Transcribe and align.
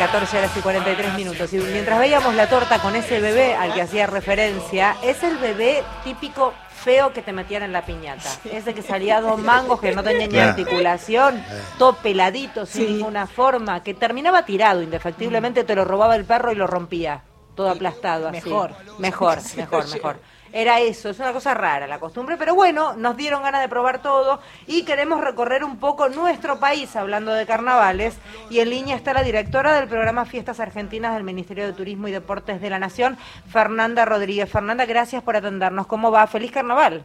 14 0.00 0.38
horas 0.38 0.56
y 0.56 0.60
43 0.60 1.14
minutos. 1.14 1.52
Y 1.52 1.58
mientras 1.58 1.98
veíamos 1.98 2.34
la 2.34 2.48
torta 2.48 2.78
con 2.80 2.96
ese 2.96 3.20
bebé 3.20 3.54
al 3.54 3.74
que 3.74 3.82
hacía 3.82 4.06
referencia, 4.06 4.96
es 5.02 5.22
el 5.22 5.36
bebé 5.36 5.84
típico 6.04 6.54
feo 6.70 7.12
que 7.12 7.20
te 7.20 7.34
metían 7.34 7.64
en 7.64 7.74
la 7.74 7.84
piñata. 7.84 8.30
Ese 8.50 8.72
que 8.72 8.80
salía 8.80 9.20
dos 9.20 9.38
mangos, 9.42 9.78
que 9.78 9.94
no 9.94 10.02
tenía 10.02 10.26
ni 10.26 10.38
articulación, 10.38 11.44
todo 11.76 11.96
peladito, 11.96 12.64
sin 12.64 12.96
ninguna 12.96 13.26
forma, 13.26 13.82
que 13.82 13.92
terminaba 13.92 14.46
tirado, 14.46 14.80
indefectiblemente 14.80 15.64
te 15.64 15.74
lo 15.74 15.84
robaba 15.84 16.16
el 16.16 16.24
perro 16.24 16.50
y 16.50 16.54
lo 16.54 16.66
rompía, 16.66 17.22
todo 17.54 17.68
aplastado 17.68 18.26
así. 18.28 18.36
Mejor. 18.42 18.72
Mejor, 18.98 19.38
mejor, 19.56 19.90
mejor. 19.90 20.20
Era 20.52 20.80
eso, 20.80 21.10
es 21.10 21.18
una 21.20 21.32
cosa 21.32 21.54
rara 21.54 21.86
la 21.86 22.00
costumbre, 22.00 22.36
pero 22.36 22.54
bueno, 22.54 22.94
nos 22.94 23.16
dieron 23.16 23.42
ganas 23.42 23.60
de 23.60 23.68
probar 23.68 24.02
todo 24.02 24.40
y 24.66 24.84
queremos 24.84 25.20
recorrer 25.20 25.62
un 25.62 25.78
poco 25.78 26.08
nuestro 26.08 26.58
país 26.58 26.96
hablando 26.96 27.32
de 27.32 27.46
carnavales 27.46 28.18
y 28.50 28.58
en 28.58 28.70
línea 28.70 28.96
está 28.96 29.12
la 29.12 29.22
directora 29.22 29.74
del 29.74 29.88
programa 29.88 30.24
Fiestas 30.24 30.58
Argentinas 30.58 31.14
del 31.14 31.22
Ministerio 31.22 31.66
de 31.66 31.72
Turismo 31.72 32.08
y 32.08 32.12
Deportes 32.12 32.60
de 32.60 32.70
la 32.70 32.78
Nación, 32.78 33.16
Fernanda 33.48 34.04
Rodríguez. 34.04 34.50
Fernanda, 34.50 34.86
gracias 34.86 35.22
por 35.22 35.36
atendernos. 35.36 35.86
¿Cómo 35.86 36.10
va? 36.10 36.26
Feliz 36.26 36.50
carnaval. 36.50 37.04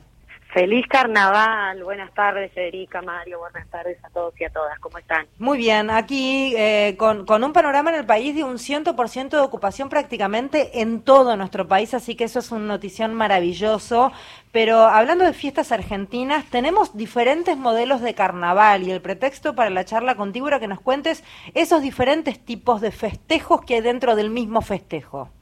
Feliz 0.56 0.88
carnaval, 0.88 1.84
buenas 1.84 2.14
tardes 2.14 2.50
Federica, 2.54 3.02
Mario, 3.02 3.40
buenas 3.40 3.70
tardes 3.70 4.02
a 4.06 4.10
todos 4.10 4.34
y 4.40 4.46
a 4.46 4.50
todas, 4.50 4.80
¿cómo 4.80 4.98
están? 4.98 5.28
Muy 5.38 5.58
bien, 5.58 5.90
aquí 5.90 6.54
eh, 6.56 6.96
con, 6.98 7.26
con, 7.26 7.44
un 7.44 7.52
panorama 7.52 7.90
en 7.90 7.98
el 7.98 8.06
país 8.06 8.34
de 8.34 8.46
un 8.46 8.56
100% 8.56 9.32
de 9.32 9.40
ocupación 9.40 9.90
prácticamente 9.90 10.80
en 10.80 11.02
todo 11.02 11.36
nuestro 11.36 11.68
país, 11.68 11.94
así 11.94 12.16
que 12.16 12.24
eso 12.24 12.40
es 12.40 12.54
una 12.54 12.68
notición 12.68 13.14
maravilloso. 13.14 14.14
Pero 14.54 14.80
hablando 14.86 15.26
de 15.26 15.34
fiestas 15.34 15.74
argentinas, 15.74 16.46
tenemos 16.46 16.96
diferentes 16.96 17.58
modelos 17.58 18.00
de 18.00 18.14
carnaval 18.14 18.84
y 18.84 18.92
el 18.92 19.02
pretexto 19.02 19.56
para 19.56 19.70
la 19.70 19.84
charla 19.84 20.16
contigo 20.16 20.48
era 20.48 20.62
que 20.62 20.70
nos 20.70 20.80
cuentes 20.80 21.26
esos 21.54 21.82
diferentes 21.82 22.40
tipos 22.40 22.80
de 22.80 22.92
festejos 22.92 23.66
que 23.66 23.76
hay 23.76 23.82
dentro 23.82 24.16
del 24.16 24.30
mismo 24.30 24.62
festejo. 24.62 25.35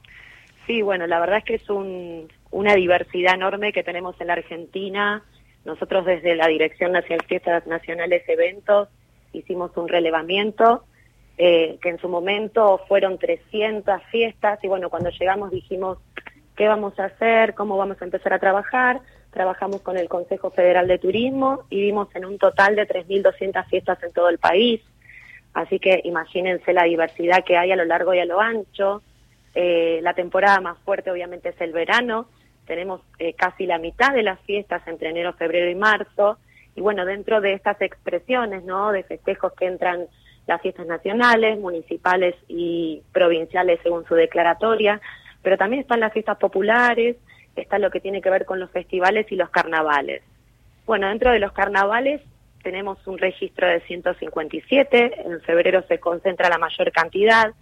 Sí, 0.66 0.82
bueno, 0.82 1.06
la 1.06 1.20
verdad 1.20 1.38
es 1.38 1.44
que 1.44 1.54
es 1.54 1.70
un, 1.70 2.28
una 2.50 2.74
diversidad 2.74 3.34
enorme 3.34 3.72
que 3.72 3.82
tenemos 3.82 4.18
en 4.20 4.28
la 4.28 4.34
Argentina. 4.34 5.22
Nosotros 5.64 6.04
desde 6.06 6.34
la 6.34 6.46
Dirección 6.48 6.92
Nacional 6.92 7.26
Fiestas 7.26 7.66
Nacionales 7.66 8.22
Eventos 8.28 8.88
hicimos 9.32 9.76
un 9.76 9.88
relevamiento 9.88 10.84
eh, 11.36 11.78
que 11.82 11.88
en 11.88 11.98
su 11.98 12.08
momento 12.08 12.80
fueron 12.86 13.18
300 13.18 14.02
fiestas 14.04 14.62
y 14.62 14.68
bueno, 14.68 14.88
cuando 14.88 15.10
llegamos 15.10 15.50
dijimos 15.50 15.98
qué 16.54 16.68
vamos 16.68 16.96
a 17.00 17.06
hacer, 17.06 17.54
cómo 17.54 17.76
vamos 17.76 18.00
a 18.00 18.04
empezar 18.04 18.32
a 18.32 18.38
trabajar. 18.38 19.00
Trabajamos 19.32 19.80
con 19.80 19.98
el 19.98 20.08
Consejo 20.08 20.50
Federal 20.50 20.86
de 20.86 20.98
Turismo 20.98 21.64
y 21.70 21.82
vimos 21.82 22.08
en 22.14 22.24
un 22.24 22.38
total 22.38 22.76
de 22.76 22.86
3.200 22.86 23.66
fiestas 23.66 24.00
en 24.04 24.12
todo 24.12 24.28
el 24.28 24.38
país. 24.38 24.80
Así 25.54 25.80
que 25.80 26.00
imagínense 26.04 26.72
la 26.72 26.84
diversidad 26.84 27.44
que 27.44 27.56
hay 27.56 27.72
a 27.72 27.76
lo 27.76 27.84
largo 27.84 28.14
y 28.14 28.20
a 28.20 28.24
lo 28.24 28.40
ancho. 28.40 29.02
Eh, 29.54 30.00
la 30.02 30.14
temporada 30.14 30.60
más 30.60 30.78
fuerte 30.78 31.10
obviamente 31.10 31.50
es 31.50 31.60
el 31.60 31.72
verano, 31.72 32.26
tenemos 32.66 33.02
eh, 33.18 33.34
casi 33.34 33.66
la 33.66 33.78
mitad 33.78 34.12
de 34.12 34.22
las 34.22 34.40
fiestas 34.40 34.86
entre 34.86 35.10
enero, 35.10 35.32
febrero 35.34 35.70
y 35.70 35.74
marzo, 35.74 36.38
y 36.74 36.80
bueno, 36.80 37.04
dentro 37.04 37.40
de 37.40 37.52
estas 37.52 37.80
expresiones, 37.80 38.64
¿no? 38.64 38.90
De 38.90 39.04
festejos 39.04 39.52
que 39.52 39.66
entran 39.66 40.06
las 40.46 40.60
fiestas 40.60 40.86
nacionales, 40.86 41.58
municipales 41.58 42.34
y 42.48 43.02
provinciales 43.12 43.80
según 43.82 44.04
su 44.06 44.14
declaratoria, 44.14 45.00
pero 45.42 45.56
también 45.56 45.82
están 45.82 46.00
las 46.00 46.12
fiestas 46.12 46.38
populares, 46.38 47.16
está 47.54 47.78
lo 47.78 47.90
que 47.90 48.00
tiene 48.00 48.20
que 48.20 48.30
ver 48.30 48.44
con 48.44 48.58
los 48.58 48.70
festivales 48.70 49.30
y 49.30 49.36
los 49.36 49.50
carnavales. 49.50 50.22
Bueno, 50.86 51.08
dentro 51.08 51.30
de 51.30 51.38
los 51.38 51.52
carnavales 51.52 52.20
tenemos 52.62 53.06
un 53.06 53.18
registro 53.18 53.68
de 53.68 53.80
157, 53.80 55.22
en 55.26 55.40
febrero 55.42 55.84
se 55.86 56.00
concentra 56.00 56.48
la 56.48 56.58
mayor 56.58 56.90
cantidad 56.92 57.52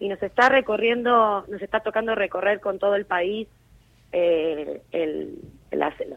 y 0.00 0.08
nos 0.08 0.22
está 0.22 0.48
recorriendo, 0.48 1.44
nos 1.48 1.62
está 1.62 1.80
tocando 1.80 2.14
recorrer 2.14 2.60
con 2.60 2.78
todo 2.78 2.94
el 2.94 3.04
país 3.04 3.48
eh, 4.12 4.82
el, 4.92 5.38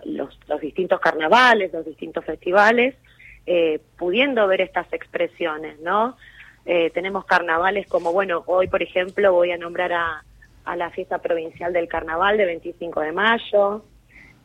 los, 0.06 0.40
los, 0.47 0.62
distintos 0.62 1.00
carnavales, 1.00 1.74
los 1.74 1.86
distintos 1.86 2.24
festivales, 2.25 2.96
eh, 3.46 3.80
pudiendo 3.97 4.47
ver 4.47 4.62
estas 4.62 4.92
expresiones, 4.94 5.80
¿no? 5.80 6.16
Eh, 6.66 6.92
tenemos 6.92 7.25
carnavales 7.25 7.88
como, 7.88 8.14
bueno, 8.14 8.44
hoy 8.46 8.68
por 8.68 8.84
ejemplo 8.84 9.34
voy 9.34 9.52
a 9.52 9.58
nombrar 9.58 9.92
a, 9.94 10.24
la 10.75 10.92
fiesta 10.92 11.18
provincial 11.18 11.74
del 11.74 11.88
carnaval 11.88 12.38
de 12.38 12.46
25 12.46 13.00
de 13.02 13.12
mayo, 13.12 13.84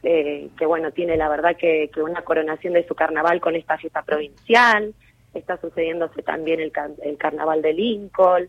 eh, 0.02 0.48
que 0.58 0.64
bueno, 0.64 0.90
tiene 0.90 1.16
la 1.16 1.28
verdad 1.28 1.56
que, 1.56 1.90
que, 1.92 2.02
una 2.02 2.22
coronación 2.22 2.72
de 2.72 2.86
su 2.86 2.94
carnaval 2.94 3.40
con 3.40 3.54
esta 3.54 3.76
fiesta 3.76 4.02
provincial, 4.02 4.94
está 5.34 5.58
sucediéndose 5.58 6.22
también 6.22 6.60
el, 6.60 6.72
el 7.04 7.18
carnaval 7.18 7.60
de 7.60 7.74
Lincoln, 7.74 8.48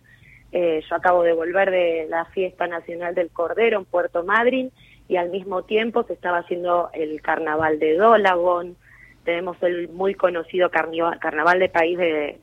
eh, 0.51 0.81
yo 0.89 0.95
acabo 0.95 1.23
de 1.23 1.33
volver 1.33 1.71
de 1.71 2.07
la 2.09 2.25
fiesta 2.25 2.67
nacional 2.67 3.15
del 3.15 3.29
Cordero 3.29 3.79
en 3.79 3.85
Puerto 3.85 4.23
Madryn 4.23 4.71
y 5.07 5.17
al 5.17 5.29
mismo 5.29 5.63
tiempo 5.63 6.03
se 6.03 6.13
estaba 6.13 6.39
haciendo 6.39 6.89
el 6.93 7.21
carnaval 7.21 7.79
de 7.79 7.95
Dolagon, 7.95 8.75
tenemos 9.23 9.61
el 9.61 9.89
muy 9.89 10.13
conocido 10.15 10.69
carnaval 10.69 11.59
de 11.59 11.69
país 11.69 11.97
de, 11.97 12.39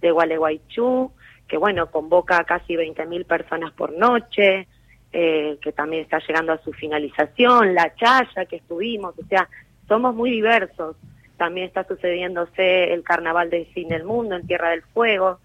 de 0.00 0.10
Gualeguaychú, 0.10 1.10
que 1.48 1.56
bueno, 1.56 1.90
convoca 1.90 2.38
a 2.38 2.44
casi 2.44 2.74
20.000 2.74 3.24
personas 3.24 3.72
por 3.72 3.92
noche, 3.92 4.68
eh, 5.12 5.58
que 5.62 5.72
también 5.72 6.02
está 6.02 6.18
llegando 6.18 6.52
a 6.52 6.62
su 6.62 6.72
finalización, 6.72 7.74
la 7.74 7.94
Chaya 7.94 8.44
que 8.44 8.56
estuvimos, 8.56 9.18
o 9.18 9.24
sea, 9.26 9.48
somos 9.88 10.14
muy 10.14 10.30
diversos. 10.30 10.96
También 11.38 11.68
está 11.68 11.84
sucediéndose 11.84 12.92
el 12.92 13.02
carnaval 13.02 13.48
de 13.48 13.64
fin 13.66 13.88
del 13.88 14.04
mundo 14.04 14.36
en 14.36 14.46
Tierra 14.46 14.70
del 14.70 14.82
Fuego. 14.82 15.38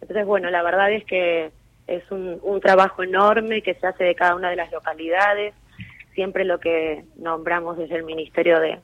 Entonces, 0.00 0.26
bueno, 0.26 0.50
la 0.50 0.62
verdad 0.62 0.92
es 0.92 1.04
que 1.04 1.50
es 1.86 2.10
un, 2.10 2.60
trabajo 2.60 3.02
enorme 3.02 3.62
que 3.62 3.74
se 3.74 3.86
hace 3.86 4.04
de 4.04 4.14
cada 4.14 4.34
una 4.34 4.50
de 4.50 4.56
las 4.56 4.72
localidades 4.72 5.54
siempre 6.14 6.44
lo 6.44 6.58
que 6.58 7.04
nombramos 7.16 7.76
desde 7.76 7.96
el 7.96 8.04
Ministerio 8.04 8.60
de, 8.60 8.80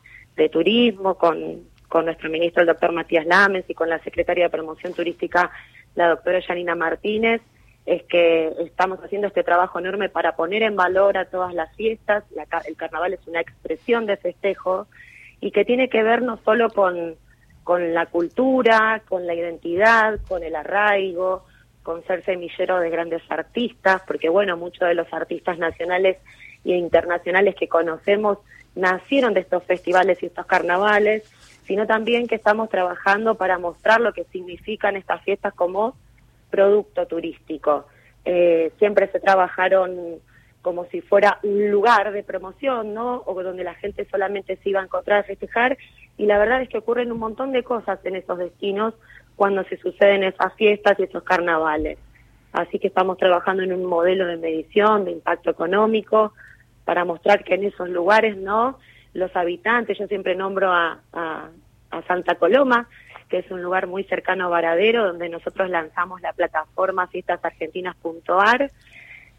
Turismo, 0.49 1.17
con, 1.17 1.69
nuestro 2.03 2.31
ministro, 2.31 2.63
el 2.63 2.69
doctor 2.69 2.93
Matías 2.93 3.27
Lames, 3.27 3.67
y 3.69 3.75
con 3.75 3.91
la 3.91 3.99
secretaria 3.99 4.45
de 4.45 4.51
Promoción 4.51 4.95
Turística, 4.95 5.51
la 5.95 6.09
doctora 6.09 6.41
Janina 6.41 6.75
Martínez, 6.75 7.43
es 7.85 8.03
que 8.05 8.51
estamos 8.61 9.01
haciendo 9.01 9.27
este 9.27 9.43
trabajo 9.43 9.79
enorme 9.79 10.09
para 10.09 10.37
poner 10.37 10.63
en 10.63 10.77
valor 10.77 11.19
a 11.19 11.27
todas 11.27 11.53
las 11.53 11.75
fiestas. 11.77 12.25
el 12.67 12.77
carnaval 12.77 13.13
es 13.13 13.27
una 13.27 13.43
expresión 13.43 14.07
de 14.07 14.17
festejo 14.17 14.87
y 15.43 15.51
que 15.51 15.67
tiene 15.67 15.91
que 15.91 16.03
ver 16.03 16.23
no 16.23 16.39
solo 16.39 16.71
con, 16.71 17.17
con 17.65 17.95
la 17.95 18.07
cultura, 18.07 19.03
con 19.09 19.27
la 19.27 19.35
identidad, 19.35 20.19
con 20.29 20.43
el 20.43 20.57
arraigo, 20.57 21.45
con 21.83 22.05
ser 22.05 22.25
semillero 22.25 22.79
de 22.79 22.91
grandes 22.91 23.23
artistas, 23.29 24.03
porque 24.07 24.29
bueno, 24.29 24.57
muchos 24.57 24.89
de 24.89 24.95
los 24.95 25.13
artistas 25.13 25.59
nacionales 25.59 26.19
y 26.65 26.75
internacionales 26.75 27.55
que 27.59 27.69
conocemos 27.69 28.39
nacieron 28.75 29.35
de 29.35 29.41
estos 29.41 29.65
festivales 29.65 30.23
y 30.23 30.27
estos 30.27 30.47
carnavales, 30.47 31.25
sino 31.65 31.87
también 31.87 32.27
que 32.27 32.35
estamos 32.35 32.69
trabajando 32.69 33.37
para 33.37 33.59
mostrar 33.59 34.01
lo 34.01 34.13
que 34.13 34.25
significan 34.25 34.97
estas 34.97 35.23
fiestas 35.23 35.55
como 35.55 35.97
producto 36.51 37.07
turístico. 37.07 37.87
Eh, 38.25 38.73
siempre 38.79 39.09
se 39.09 39.21
trabajaron 39.21 40.21
como 40.63 40.85
si 40.87 41.01
fuera 41.01 41.39
un 41.43 41.71
lugar 41.71 42.13
de 42.13 42.23
promoción, 42.23 42.93
¿no? 42.93 43.23
O 43.25 43.43
donde 43.43 43.65
la 43.65 43.75
gente 43.75 44.07
solamente 44.11 44.57
se 44.57 44.69
iba 44.69 44.81
a 44.81 44.85
encontrar 44.85 45.21
a 45.21 45.23
festejar. 45.25 45.79
Y 46.21 46.27
la 46.27 46.37
verdad 46.37 46.61
es 46.61 46.69
que 46.69 46.77
ocurren 46.77 47.11
un 47.13 47.19
montón 47.19 47.51
de 47.51 47.63
cosas 47.63 47.99
en 48.05 48.15
esos 48.15 48.37
destinos 48.37 48.93
cuando 49.37 49.65
se 49.65 49.79
suceden 49.79 50.23
esas 50.23 50.53
fiestas 50.53 50.99
y 50.99 51.05
esos 51.05 51.23
carnavales. 51.23 51.97
Así 52.53 52.79
que 52.79 52.89
estamos 52.89 53.17
trabajando 53.17 53.63
en 53.63 53.73
un 53.73 53.87
modelo 53.87 54.27
de 54.27 54.37
medición 54.37 55.07
de 55.07 55.13
impacto 55.13 55.49
económico 55.49 56.35
para 56.85 57.07
mostrar 57.07 57.43
que 57.43 57.55
en 57.55 57.65
esos 57.65 57.89
lugares, 57.89 58.37
¿no? 58.37 58.79
Los 59.15 59.35
habitantes, 59.35 59.97
yo 59.97 60.07
siempre 60.09 60.35
nombro 60.35 60.71
a, 60.71 61.01
a, 61.15 61.49
Santa 62.07 62.35
Coloma, 62.35 62.87
que 63.31 63.39
es 63.39 63.51
un 63.51 63.63
lugar 63.63 63.87
muy 63.87 64.05
cercano 64.05 64.45
a 64.45 64.49
Varadero, 64.49 65.07
donde 65.07 65.31
nosotros 65.31 65.71
lanzamos 65.71 66.21
la 66.21 66.35
plataforma 66.35 67.07
fiestasargentinas.ar, 67.07 68.71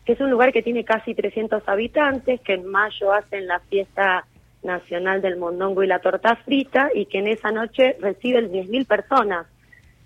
que 0.04 0.14
es 0.14 0.20
un 0.20 0.32
lugar 0.32 0.52
que 0.52 0.64
tiene 0.64 0.84
casi 0.84 1.14
300 1.14 1.62
habitantes, 1.68 2.42
que 2.42 2.56
en 2.56 2.66
mayo 2.66 3.14
hacen 3.14 3.46
la 3.46 3.60
fiesta 3.60 4.26
nacional 4.64 5.22
del 5.22 5.38
mondongo 5.38 5.84
y 5.84 5.88
la 5.88 6.00
torta 6.00 6.36
frita, 6.38 6.90
y 6.94 7.06
que 7.06 7.20
en 7.20 7.28
esa 7.28 7.52
noche 7.52 7.98
reciben 8.00 8.52
10.000 8.52 8.86
personas. 8.86 9.48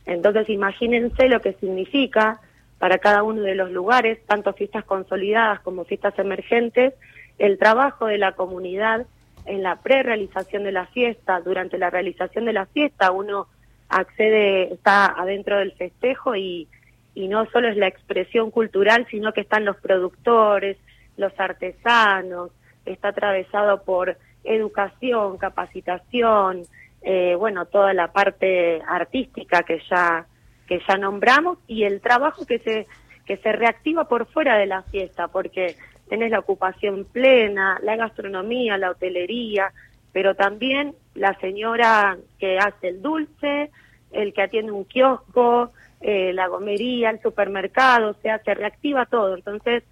Entonces 0.06 0.50
imagínense 0.50 1.28
lo 1.28 1.42
que 1.42 1.54
significa 1.54 2.40
para 2.80 2.98
cada 2.98 3.24
uno 3.24 3.42
de 3.42 3.56
los 3.56 3.72
lugares, 3.72 4.19
tanto 4.25 4.54
fiestas 4.54 4.84
consolidadas 4.86 5.60
como 5.62 5.86
fiestas 5.86 6.18
emergentes, 6.19 6.94
el 7.38 7.57
trabajo 7.57 8.06
de 8.06 8.18
la 8.18 8.34
comunidad 8.34 9.06
en 9.46 9.63
la 9.63 9.78
pre-realización 9.78 10.63
de 10.63 10.72
la 10.72 10.86
fiesta, 10.88 11.40
durante 11.42 11.78
la 11.78 11.90
realización 11.90 12.46
de 12.46 12.54
la 12.54 12.66
fiesta, 12.66 13.12
uno 13.12 13.48
accede, 13.90 14.74
está 14.74 15.06
adentro 15.06 15.58
del 15.60 15.72
festejo 15.74 16.36
y, 16.36 16.68
y 17.13 17.28
no 17.28 17.46
solo 17.51 17.69
es 17.69 17.78
la 17.78 17.88
expresión 17.88 18.51
cultural, 18.51 19.06
sino 19.10 19.34
que 19.34 19.42
están 19.42 19.66
los 19.66 19.78
productores, 19.78 20.78
los 21.18 21.31
artesanos, 21.40 22.51
está 22.86 23.10
atravesado 23.10 23.84
por 23.84 24.18
educación, 24.45 25.38
capacitación, 25.38 26.63
eh, 27.01 27.36
bueno, 27.38 27.65
toda 27.65 27.94
la 27.94 28.12
parte 28.12 28.81
artística 28.88 29.63
que 29.63 29.81
ya 29.89 30.25
que 30.68 30.81
ya 30.88 30.97
nombramos 30.97 31.59
y 31.68 31.83
el 31.83 32.01
trabajo 32.01 32.45
que 32.45 32.59
se 32.59 32.88
que 33.25 33.38
se 33.38 33.51
reactiva 33.51 34.07
por 34.07 34.27
fuera 34.27 34.57
de 34.57 34.68
la 34.68 34.83
fiesta, 34.83 35.27
porque 35.27 35.75
tenés 36.09 36.31
la 36.31 36.39
ocupación 36.39 37.06
plena, 37.06 37.80
la 37.81 37.95
gastronomía, 37.95 38.77
la 38.77 38.92
hotelería, 38.92 39.71
pero 40.12 40.36
también 40.36 40.95
la 41.15 41.33
señora 41.39 42.18
que 42.39 42.57
hace 42.59 42.89
el 42.89 43.01
dulce, 43.01 43.71
el 44.12 44.33
que 44.33 44.44
atiende 44.44 44.71
un 44.71 44.86
kiosco, 44.86 45.71
eh, 46.01 46.33
la 46.33 46.48
gomería, 46.48 47.09
el 47.09 47.21
supermercado, 47.21 48.12
o 48.12 48.21
sea, 48.21 48.39
se 48.39 48.53
reactiva 48.53 49.06
todo. 49.07 49.36
Entonces, 49.36 49.83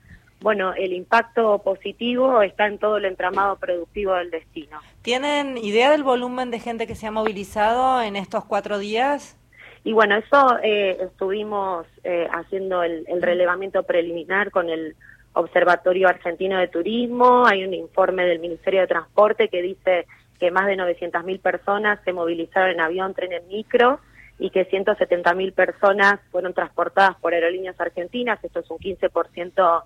bueno, 0.44 0.74
el 0.74 0.92
impacto 0.92 1.60
positivo 1.60 2.42
está 2.42 2.68
en 2.68 2.78
todo 2.78 2.98
el 2.98 3.06
entramado 3.06 3.56
productivo 3.56 4.14
del 4.16 4.30
destino. 4.30 4.82
¿Tienen 5.02 5.58
idea 5.58 5.90
del 5.90 6.04
volumen 6.04 6.52
de 6.52 6.60
gente 6.60 6.86
que 6.86 6.96
se 6.96 7.08
ha 7.08 7.12
movilizado 7.12 8.02
en 8.02 8.18
estos 8.18 8.44
cuatro 8.44 8.78
días? 8.78 9.38
Y 9.86 9.94
bueno, 9.94 10.18
eso 10.18 10.60
eh, 10.62 10.98
estuvimos 11.00 11.88
eh, 12.04 12.28
haciendo 12.30 12.84
el, 12.84 13.06
relevamiento 13.22 13.84
preliminar 13.84 14.52
con 14.52 14.70
el 14.70 14.98
Observatorio 15.32 16.10
Argentino 16.10 16.60
de 16.60 16.68
Turismo. 16.68 17.46
Hay 17.46 17.64
un 17.64 17.74
informe 17.74 18.26
del 18.26 18.40
Ministerio 18.40 18.82
de 18.82 18.88
Transporte 18.88 19.48
que 19.48 19.62
dice 19.62 20.08
que 20.42 20.52
más 20.52 20.68
de 20.68 20.76
900.000 20.76 21.40
personas 21.40 22.00
se 22.04 22.12
movilizaron 22.12 22.72
en 22.72 22.82
avión, 22.82 23.14
tren, 23.14 23.32
en 23.32 23.48
micro 23.48 24.02
y 24.40 24.50
que 24.50 24.70
170.000 24.70 25.54
personas 25.54 26.20
fueron 26.32 26.54
transportadas 26.54 27.16
por 27.22 27.34
aerolíneas 27.34 27.80
argentinas. 27.80 28.44
Esto 28.44 28.60
es 28.60 28.70
un 28.70 28.78
15% 28.78 29.84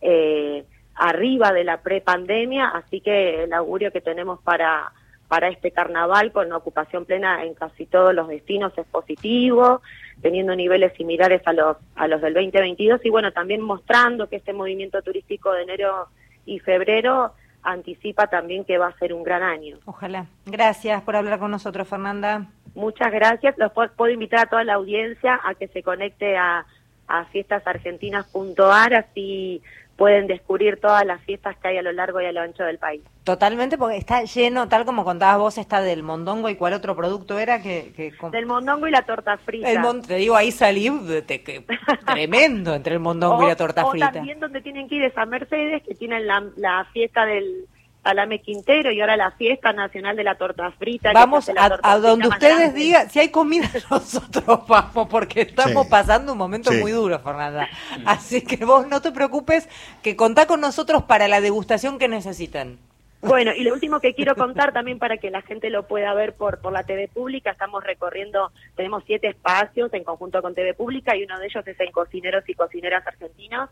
eh, 0.00 0.64
arriba 0.94 1.52
de 1.52 1.64
la 1.64 1.80
prepandemia, 1.80 2.68
así 2.68 3.00
que 3.00 3.44
el 3.44 3.52
augurio 3.52 3.92
que 3.92 4.00
tenemos 4.00 4.40
para, 4.40 4.92
para 5.28 5.48
este 5.48 5.70
carnaval 5.70 6.32
con 6.32 6.52
ocupación 6.52 7.04
plena 7.04 7.44
en 7.44 7.54
casi 7.54 7.86
todos 7.86 8.14
los 8.14 8.28
destinos 8.28 8.72
es 8.76 8.86
positivo, 8.86 9.82
teniendo 10.20 10.56
niveles 10.56 10.92
similares 10.94 11.42
a 11.44 11.52
los, 11.52 11.76
a 11.94 12.08
los 12.08 12.20
del 12.20 12.34
2022 12.34 13.00
y 13.04 13.10
bueno, 13.10 13.32
también 13.32 13.60
mostrando 13.60 14.28
que 14.28 14.36
este 14.36 14.52
movimiento 14.52 15.00
turístico 15.02 15.52
de 15.52 15.62
enero 15.62 16.08
y 16.46 16.58
febrero 16.58 17.32
anticipa 17.62 18.28
también 18.28 18.64
que 18.64 18.78
va 18.78 18.88
a 18.88 18.98
ser 18.98 19.12
un 19.12 19.22
gran 19.22 19.42
año. 19.42 19.78
Ojalá. 19.84 20.26
Gracias 20.46 21.02
por 21.02 21.16
hablar 21.16 21.38
con 21.38 21.50
nosotros, 21.50 21.86
Fernanda. 21.86 22.46
Muchas 22.74 23.12
gracias. 23.12 23.56
Los 23.58 23.72
puedo, 23.72 24.08
invitar 24.10 24.40
a 24.40 24.46
toda 24.46 24.64
la 24.64 24.74
audiencia 24.74 25.40
a 25.44 25.54
que 25.54 25.68
se 25.68 25.82
conecte 25.82 26.36
a, 26.36 26.64
a 27.08 27.24
fiestasargentinas.ar, 27.26 28.94
así 28.94 29.62
pueden 29.98 30.28
descubrir 30.28 30.78
todas 30.78 31.04
las 31.04 31.20
fiestas 31.22 31.56
que 31.56 31.68
hay 31.68 31.78
a 31.78 31.82
lo 31.82 31.90
largo 31.90 32.20
y 32.20 32.26
a 32.26 32.30
lo 32.30 32.40
ancho 32.40 32.62
del 32.62 32.78
país. 32.78 33.02
Totalmente, 33.24 33.76
porque 33.76 33.96
está 33.96 34.22
lleno, 34.22 34.68
tal 34.68 34.84
como 34.84 35.04
contabas 35.04 35.38
vos, 35.38 35.58
está 35.58 35.80
del 35.80 36.04
mondongo 36.04 36.48
y 36.48 36.54
cuál 36.54 36.72
otro 36.72 36.94
producto 36.94 37.36
era 37.36 37.60
que... 37.60 38.12
Del 38.30 38.46
mondongo 38.46 38.86
y 38.86 38.92
la 38.92 39.02
torta 39.02 39.36
frita. 39.38 39.68
El 39.68 40.00
te 40.02 40.14
digo, 40.14 40.36
ahí 40.36 40.52
salí 40.52 40.88
tremendo 42.06 42.74
entre 42.74 42.94
el 42.94 43.00
mondongo 43.00 43.42
y 43.42 43.48
la 43.48 43.56
torta 43.56 43.86
frita. 43.86 44.10
O 44.10 44.12
también 44.12 44.38
donde 44.38 44.60
tienen 44.60 44.88
que 44.88 44.94
ir 44.94 45.02
es 45.02 45.18
a 45.18 45.26
Mercedes, 45.26 45.82
que 45.82 45.96
tienen 45.96 46.28
la, 46.28 46.44
la 46.56 46.86
fiesta 46.92 47.26
del 47.26 47.66
Salame 48.08 48.40
Quintero 48.40 48.90
y 48.90 49.02
ahora 49.02 49.18
la 49.18 49.32
fiesta 49.32 49.70
nacional 49.74 50.16
de 50.16 50.24
la 50.24 50.34
torta 50.36 50.70
frita. 50.72 51.12
Vamos 51.12 51.50
a, 51.54 51.98
donde 51.98 52.28
ustedes 52.28 52.72
digan, 52.72 53.10
si 53.10 53.18
hay 53.18 53.28
comida 53.28 53.68
nosotros 53.90 54.66
vamos, 54.66 55.08
porque 55.10 55.42
estamos 55.42 55.86
pasando 55.88 56.32
un 56.32 56.38
momento 56.38 56.72
muy 56.72 56.90
duro, 56.90 57.18
Fernanda. 57.18 57.68
Así 58.06 58.40
que 58.40 58.64
vos 58.64 58.88
no 58.88 59.02
te 59.02 59.12
preocupes, 59.12 59.68
que 60.02 60.16
contá 60.16 60.46
con 60.46 60.62
nosotros 60.62 61.02
para 61.02 61.28
la 61.28 61.42
degustación 61.42 61.98
que 61.98 62.08
necesitan. 62.08 62.78
Bueno, 63.20 63.52
y 63.54 63.62
lo 63.62 63.74
último 63.74 64.00
que 64.00 64.14
quiero 64.14 64.34
contar 64.34 64.72
también 64.72 64.98
para 64.98 65.18
que 65.18 65.30
la 65.30 65.42
gente 65.42 65.68
lo 65.68 65.86
pueda 65.86 66.14
ver 66.14 66.32
por, 66.32 66.62
por 66.62 66.72
la 66.72 66.84
TV 66.84 67.08
pública, 67.08 67.50
estamos 67.50 67.84
recorriendo, 67.84 68.52
tenemos 68.74 69.02
siete 69.06 69.28
espacios 69.28 69.92
en 69.92 70.02
conjunto 70.02 70.40
con 70.40 70.54
TV 70.54 70.72
pública 70.72 71.14
y 71.14 71.24
uno 71.24 71.38
de 71.38 71.44
ellos 71.44 71.66
es 71.66 71.78
en 71.78 71.92
Cocineros 71.92 72.48
y 72.48 72.54
Cocineras 72.54 73.06
Argentinos, 73.06 73.68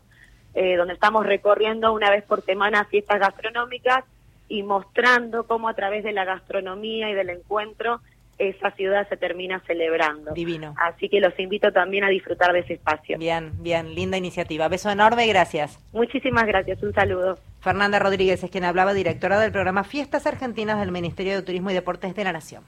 eh, 0.53 0.75
donde 0.75 0.93
estamos 0.93 1.25
recorriendo 1.25 1.91
una 1.91 2.11
vez 2.11 2.23
por 2.23 2.43
semana 2.43 2.85
fiestas 2.85 3.19
gastronómicas 3.19 4.03
y 4.47 4.63
mostrando 4.63 5.45
cómo 5.45 5.69
a 5.69 5.73
través 5.73 6.03
de 6.03 6.11
la 6.11 6.25
gastronomía 6.25 7.09
y 7.09 7.13
del 7.13 7.29
encuentro 7.29 8.01
esa 8.37 8.71
ciudad 8.71 9.07
se 9.09 9.17
termina 9.17 9.61
celebrando. 9.65 10.33
Divino. 10.33 10.75
Así 10.77 11.09
que 11.09 11.19
los 11.19 11.37
invito 11.39 11.71
también 11.71 12.03
a 12.03 12.09
disfrutar 12.09 12.53
de 12.53 12.59
ese 12.59 12.73
espacio. 12.73 13.17
Bien, 13.17 13.51
bien, 13.61 13.95
linda 13.95 14.17
iniciativa. 14.17 14.67
Beso 14.67 14.91
enorme 14.91 15.25
y 15.25 15.29
gracias. 15.29 15.79
Muchísimas 15.91 16.45
gracias, 16.45 16.81
un 16.83 16.93
saludo. 16.93 17.39
Fernanda 17.61 17.99
Rodríguez 17.99 18.43
es 18.43 18.51
quien 18.51 18.63
hablaba, 18.63 18.93
directora 18.93 19.39
del 19.39 19.51
programa 19.51 19.83
Fiestas 19.83 20.27
Argentinas 20.27 20.79
del 20.79 20.91
Ministerio 20.91 21.35
de 21.35 21.41
Turismo 21.41 21.71
y 21.71 21.73
Deportes 21.73 22.15
de 22.15 22.23
la 22.23 22.31
Nación. 22.31 22.63